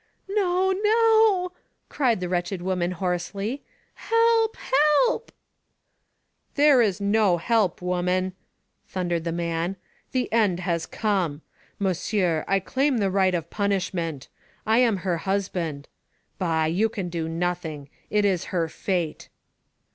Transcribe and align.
"No, 0.29 0.71
no,*' 0.83 1.51
cried 1.87 2.21
the 2.21 2.27
wretched 2.27 2.63
woman 2.63 2.89
hoarsely. 2.93 3.61
''Help! 3.95 4.55
help! 4.55 5.31
"There 6.55 6.81
is 6.81 6.99
no 6.99 7.37
help, 7.37 7.83
woman," 7.83 8.33
thundered 8.87 9.25
the 9.25 9.31
man. 9.31 9.75
"The 10.11 10.27
end 10.33 10.61
has 10.61 10.87
come. 10.87 11.43
Monsieur, 11.77 12.43
I 12.47 12.59
claim 12.59 12.97
the 12.97 13.11
right 13.11 13.35
of 13.35 13.51
punishment. 13.51 14.27
I 14.65 14.79
am 14.79 14.97
her 15.05 15.17
husband. 15.17 15.87
Bah! 16.39 16.63
you 16.65 16.89
can 16.89 17.09
do 17.09 17.29
nothing. 17.29 17.87
It 18.09 18.25
is 18.25 18.45
her 18.45 18.67
fate 18.67 19.29